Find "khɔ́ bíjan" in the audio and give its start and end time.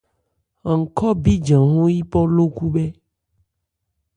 0.95-1.63